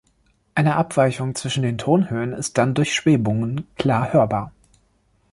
[0.55, 4.51] Eine Abweichung zwischen den Tonhöhen ist dann durch Schwebungen klar hörbar.